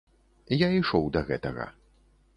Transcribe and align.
Я 0.65 0.69
ішоў 0.79 1.05
да 1.19 1.25
гэтага. 1.31 1.71